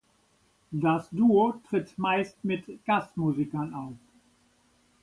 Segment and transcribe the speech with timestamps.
[0.71, 3.93] Das Duo tritt meist mit Gastmusikern auf.